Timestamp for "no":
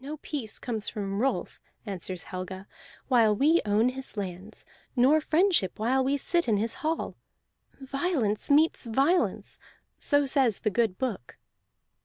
0.00-0.16